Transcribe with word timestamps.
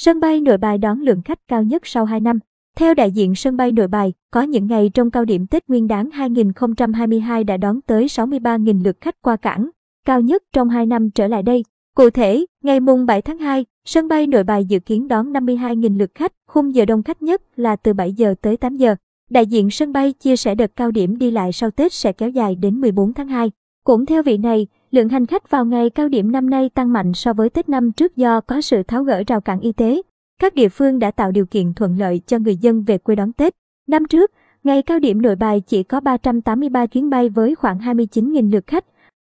Sân 0.00 0.20
bay 0.20 0.40
Nội 0.40 0.58
Bài 0.58 0.78
đón 0.78 1.00
lượng 1.00 1.22
khách 1.22 1.48
cao 1.48 1.62
nhất 1.62 1.86
sau 1.86 2.04
2 2.04 2.20
năm. 2.20 2.38
Theo 2.76 2.94
đại 2.94 3.10
diện 3.10 3.34
sân 3.34 3.56
bay 3.56 3.72
Nội 3.72 3.88
Bài, 3.88 4.12
có 4.30 4.42
những 4.42 4.66
ngày 4.66 4.90
trong 4.94 5.10
cao 5.10 5.24
điểm 5.24 5.46
Tết 5.46 5.68
Nguyên 5.68 5.88
đán 5.88 6.10
2022 6.10 7.44
đã 7.44 7.56
đón 7.56 7.80
tới 7.80 8.06
63.000 8.06 8.84
lượt 8.84 8.96
khách 9.00 9.22
qua 9.22 9.36
cảng, 9.36 9.70
cao 10.04 10.20
nhất 10.20 10.42
trong 10.52 10.68
2 10.68 10.86
năm 10.86 11.10
trở 11.10 11.28
lại 11.28 11.42
đây. 11.42 11.64
Cụ 11.96 12.10
thể, 12.10 12.46
ngày 12.64 12.80
mùng 12.80 13.06
7 13.06 13.22
tháng 13.22 13.38
2, 13.38 13.64
sân 13.84 14.08
bay 14.08 14.26
Nội 14.26 14.44
Bài 14.44 14.64
dự 14.64 14.78
kiến 14.78 15.08
đón 15.08 15.32
52.000 15.32 15.98
lượt 15.98 16.10
khách, 16.14 16.32
khung 16.46 16.74
giờ 16.74 16.84
đông 16.84 17.02
khách 17.02 17.22
nhất 17.22 17.42
là 17.56 17.76
từ 17.76 17.92
7 17.92 18.12
giờ 18.12 18.34
tới 18.40 18.56
8 18.56 18.76
giờ. 18.76 18.94
Đại 19.30 19.46
diện 19.46 19.70
sân 19.70 19.92
bay 19.92 20.12
chia 20.12 20.36
sẻ 20.36 20.54
đợt 20.54 20.76
cao 20.76 20.90
điểm 20.90 21.18
đi 21.18 21.30
lại 21.30 21.52
sau 21.52 21.70
Tết 21.70 21.92
sẽ 21.92 22.12
kéo 22.12 22.30
dài 22.30 22.54
đến 22.54 22.80
14 22.80 23.14
tháng 23.14 23.28
2. 23.28 23.50
Cũng 23.84 24.06
theo 24.06 24.22
vị 24.22 24.38
này, 24.38 24.66
lượng 24.90 25.08
hành 25.08 25.26
khách 25.26 25.50
vào 25.50 25.64
ngày 25.64 25.90
cao 25.90 26.08
điểm 26.08 26.32
năm 26.32 26.50
nay 26.50 26.70
tăng 26.74 26.92
mạnh 26.92 27.12
so 27.14 27.32
với 27.32 27.50
Tết 27.50 27.68
năm 27.68 27.92
trước 27.92 28.16
do 28.16 28.40
có 28.40 28.60
sự 28.60 28.82
tháo 28.82 29.04
gỡ 29.04 29.22
rào 29.26 29.40
cản 29.40 29.60
y 29.60 29.72
tế. 29.72 30.02
Các 30.40 30.54
địa 30.54 30.68
phương 30.68 30.98
đã 30.98 31.10
tạo 31.10 31.32
điều 31.32 31.46
kiện 31.46 31.74
thuận 31.74 31.98
lợi 31.98 32.20
cho 32.26 32.38
người 32.38 32.56
dân 32.56 32.82
về 32.82 32.98
quê 32.98 33.14
đón 33.14 33.32
Tết. 33.32 33.54
Năm 33.88 34.04
trước, 34.04 34.30
ngày 34.64 34.82
cao 34.82 34.98
điểm 34.98 35.22
nội 35.22 35.36
bài 35.36 35.60
chỉ 35.66 35.82
có 35.82 36.00
383 36.00 36.86
chuyến 36.86 37.10
bay 37.10 37.28
với 37.28 37.54
khoảng 37.54 37.78
29.000 37.78 38.50
lượt 38.50 38.66
khách. 38.66 38.84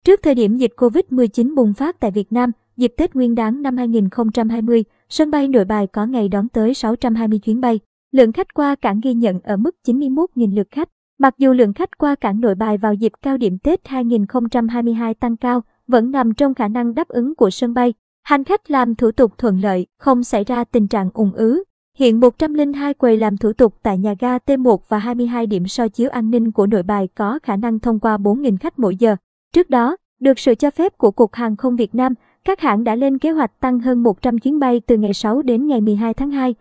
Trước 0.05 0.19
thời 0.23 0.35
điểm 0.35 0.57
dịch 0.57 0.71
Covid-19 0.77 1.55
bùng 1.55 1.73
phát 1.73 1.99
tại 1.99 2.11
Việt 2.11 2.31
Nam, 2.31 2.51
dịp 2.77 2.93
Tết 2.97 3.15
Nguyên 3.15 3.35
đán 3.35 3.61
năm 3.61 3.77
2020, 3.77 4.83
sân 5.09 5.31
bay 5.31 5.47
nội 5.47 5.65
bài 5.65 5.87
có 5.87 6.05
ngày 6.05 6.29
đón 6.29 6.47
tới 6.49 6.73
620 6.73 7.39
chuyến 7.39 7.61
bay. 7.61 7.79
Lượng 8.11 8.31
khách 8.31 8.53
qua 8.53 8.75
cảng 8.75 8.99
ghi 9.03 9.13
nhận 9.13 9.39
ở 9.39 9.57
mức 9.57 9.75
91.000 9.87 10.55
lượt 10.55 10.67
khách. 10.71 10.89
Mặc 11.19 11.33
dù 11.37 11.53
lượng 11.53 11.73
khách 11.73 11.97
qua 11.97 12.15
cảng 12.15 12.41
nội 12.41 12.55
bài 12.55 12.77
vào 12.77 12.93
dịp 12.93 13.11
cao 13.21 13.37
điểm 13.37 13.57
Tết 13.57 13.87
2022 13.87 15.13
tăng 15.13 15.37
cao, 15.37 15.61
vẫn 15.87 16.11
nằm 16.11 16.33
trong 16.33 16.53
khả 16.53 16.67
năng 16.67 16.95
đáp 16.95 17.07
ứng 17.07 17.35
của 17.35 17.49
sân 17.49 17.73
bay. 17.73 17.93
Hành 18.23 18.43
khách 18.43 18.71
làm 18.71 18.95
thủ 18.95 19.11
tục 19.11 19.37
thuận 19.37 19.61
lợi, 19.61 19.87
không 19.99 20.23
xảy 20.23 20.43
ra 20.43 20.63
tình 20.63 20.87
trạng 20.87 21.09
ủng 21.13 21.31
ứ. 21.33 21.63
Hiện 21.97 22.19
102 22.19 22.93
quầy 22.93 23.17
làm 23.17 23.37
thủ 23.37 23.53
tục 23.53 23.75
tại 23.83 23.97
nhà 23.97 24.15
ga 24.19 24.37
T1 24.37 24.77
và 24.87 24.97
22 24.97 25.47
điểm 25.47 25.67
soi 25.67 25.89
chiếu 25.89 26.09
an 26.09 26.31
ninh 26.31 26.51
của 26.51 26.67
nội 26.67 26.83
bài 26.83 27.07
có 27.15 27.39
khả 27.43 27.55
năng 27.55 27.79
thông 27.79 27.99
qua 27.99 28.17
4.000 28.17 28.57
khách 28.57 28.79
mỗi 28.79 28.95
giờ. 28.95 29.15
Trước 29.53 29.69
đó, 29.69 29.97
được 30.19 30.39
sự 30.39 30.55
cho 30.55 30.71
phép 30.71 30.97
của 30.97 31.11
Cục 31.11 31.33
Hàng 31.33 31.55
không 31.55 31.75
Việt 31.75 31.95
Nam, 31.95 32.13
các 32.45 32.61
hãng 32.61 32.83
đã 32.83 32.95
lên 32.95 33.17
kế 33.17 33.31
hoạch 33.31 33.59
tăng 33.59 33.79
hơn 33.79 34.03
100 34.03 34.39
chuyến 34.39 34.59
bay 34.59 34.81
từ 34.87 34.97
ngày 34.97 35.13
6 35.13 35.41
đến 35.41 35.67
ngày 35.67 35.81
12 35.81 36.13
tháng 36.13 36.31
2. 36.31 36.55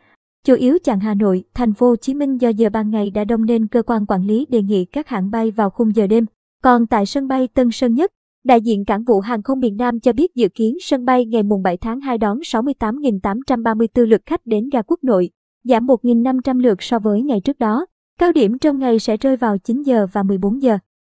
Chủ 0.46 0.54
yếu 0.54 0.78
chặng 0.82 1.00
Hà 1.00 1.14
Nội, 1.14 1.44
thành 1.54 1.74
phố 1.74 1.88
Hồ 1.88 1.96
Chí 1.96 2.14
Minh 2.14 2.36
do 2.36 2.48
giờ 2.48 2.70
ban 2.70 2.90
ngày 2.90 3.10
đã 3.10 3.24
đông 3.24 3.44
nên 3.44 3.66
cơ 3.66 3.82
quan 3.82 4.06
quản 4.06 4.26
lý 4.26 4.46
đề 4.48 4.62
nghị 4.62 4.84
các 4.84 5.08
hãng 5.08 5.30
bay 5.30 5.50
vào 5.50 5.70
khung 5.70 5.96
giờ 5.96 6.06
đêm. 6.06 6.26
Còn 6.62 6.86
tại 6.86 7.06
sân 7.06 7.28
bay 7.28 7.48
Tân 7.54 7.70
Sơn 7.70 7.94
Nhất, 7.94 8.12
đại 8.44 8.60
diện 8.60 8.84
cảng 8.84 9.04
vụ 9.04 9.20
hàng 9.20 9.42
không 9.42 9.60
miền 9.60 9.76
Nam 9.76 10.00
cho 10.00 10.12
biết 10.12 10.34
dự 10.34 10.48
kiến 10.48 10.76
sân 10.80 11.04
bay 11.04 11.26
ngày 11.26 11.42
mùng 11.42 11.62
7 11.62 11.76
tháng 11.76 12.00
2 12.00 12.18
đón 12.18 12.38
68.834 12.38 14.06
lượt 14.06 14.20
khách 14.26 14.46
đến 14.46 14.68
ga 14.72 14.82
quốc 14.82 15.04
nội, 15.04 15.30
giảm 15.64 15.86
1.500 15.86 16.58
lượt 16.58 16.82
so 16.82 16.98
với 16.98 17.22
ngày 17.22 17.40
trước 17.40 17.58
đó. 17.58 17.86
Cao 18.18 18.32
điểm 18.32 18.58
trong 18.58 18.78
ngày 18.78 18.98
sẽ 18.98 19.16
rơi 19.16 19.36
vào 19.36 19.58
9 19.58 19.82
giờ 19.82 20.06
và 20.12 20.22
14 20.22 20.62
giờ. 20.62 20.78